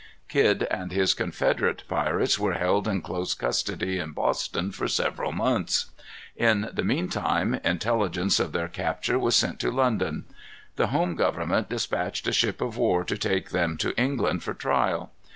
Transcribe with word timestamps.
Kidd 0.27 0.63
and 0.71 0.91
his 0.91 1.13
confederate 1.13 1.83
pirates 1.87 2.39
were 2.39 2.55
held 2.55 2.87
in 2.87 3.03
close 3.03 3.35
custody 3.35 3.99
in 3.99 4.13
Boston 4.13 4.71
for 4.71 4.87
several 4.87 5.31
months. 5.31 5.91
In 6.35 6.71
the 6.73 6.81
mean 6.83 7.07
time 7.07 7.53
intelligence 7.63 8.39
of 8.39 8.51
their 8.51 8.67
capture 8.67 9.19
was 9.19 9.35
sent 9.35 9.59
to 9.59 9.69
London. 9.69 10.25
The 10.75 10.87
home 10.87 11.13
government 11.15 11.69
dispatched 11.69 12.27
a 12.27 12.31
ship 12.31 12.61
of 12.61 12.77
war 12.77 13.03
to 13.03 13.15
take 13.15 13.51
them 13.51 13.77
to 13.77 13.95
England 13.95 14.41
for 14.41 14.55
trial. 14.55 15.11